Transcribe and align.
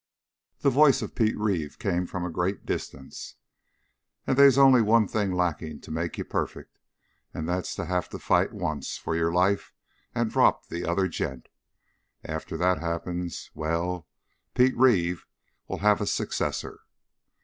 The 0.61 0.71
voice 0.71 1.03
of 1.03 1.13
Pete 1.13 1.37
Reeve 1.37 1.77
came 1.77 2.07
from 2.07 2.25
a 2.25 2.31
great 2.31 2.65
distance. 2.65 3.35
"And 4.25 4.35
they's 4.35 4.57
only 4.57 4.81
one 4.81 5.07
thing 5.07 5.31
lacking 5.31 5.79
to 5.81 5.91
make 5.91 6.17
you 6.17 6.25
perfect 6.25 6.79
and 7.35 7.47
that's 7.47 7.75
to 7.75 7.85
have 7.85 8.09
to 8.09 8.17
fight 8.17 8.51
once 8.51 8.97
for 8.97 9.15
your 9.15 9.31
life 9.31 9.73
and 10.15 10.31
drop 10.31 10.67
the 10.69 10.85
other 10.87 11.07
gent. 11.07 11.49
After 12.23 12.57
that 12.57 12.79
happens 12.79 13.51
well, 13.53 14.07
Pete 14.55 14.75
Reeve 14.75 15.27
will 15.67 15.77
have 15.85 16.01
a 16.01 16.07
successor!" 16.07 16.79